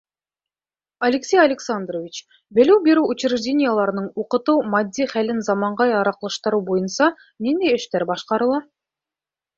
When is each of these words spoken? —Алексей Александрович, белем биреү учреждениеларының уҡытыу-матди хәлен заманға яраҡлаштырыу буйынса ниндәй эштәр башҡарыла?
—Алексей 1.07 1.41
Александрович, 1.49 2.21
белем 2.59 2.81
биреү 2.87 3.03
учреждениеларының 3.15 4.09
уҡытыу-матди 4.23 5.07
хәлен 5.15 5.45
заманға 5.51 5.89
яраҡлаштырыу 5.93 6.67
буйынса 6.71 7.11
ниндәй 7.49 7.77
эштәр 7.81 8.11
башҡарыла? 8.15 8.63